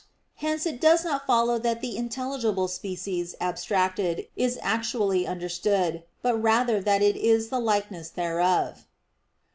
Hence 0.37 0.65
it 0.65 0.81
does 0.81 1.05
not 1.05 1.27
follow 1.27 1.59
that 1.59 1.79
the 1.81 1.95
intelligible 1.95 2.67
species 2.67 3.35
abstracted 3.39 4.21
is 4.35 4.53
what 4.53 4.57
is 4.57 4.59
actually 4.63 5.27
understood; 5.27 6.01
but 6.23 6.41
rather 6.41 6.81
that 6.81 7.03
it 7.03 7.15
is 7.15 7.49
the 7.49 7.59
likeness 7.59 8.09
thereof. 8.09 8.87